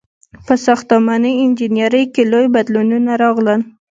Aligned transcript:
•په 0.45 0.53
ساختماني 0.65 1.31
انجینرۍ 1.43 2.03
کې 2.13 2.23
لوی 2.31 2.45
بدلونونه 2.55 3.11
راغلل. 3.23 3.61